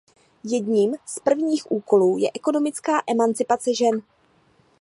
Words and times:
Jedním 0.43 0.95
z 1.05 1.19
prvních 1.19 1.71
úkolů 1.71 2.17
je 2.17 2.31
ekonomická 2.33 3.01
emancipace 3.07 3.73
žen. 3.75 4.01